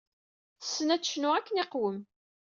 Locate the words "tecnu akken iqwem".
1.03-1.99